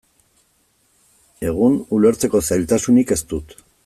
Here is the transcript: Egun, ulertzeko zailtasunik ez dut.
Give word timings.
Egun, 1.49 1.77
ulertzeko 1.99 2.41
zailtasunik 2.51 3.15
ez 3.17 3.23
dut. 3.35 3.55